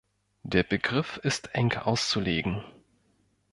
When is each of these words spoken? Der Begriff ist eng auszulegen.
Der 0.41 0.63
Begriff 0.63 1.17
ist 1.17 1.53
eng 1.53 1.75
auszulegen. 1.77 2.63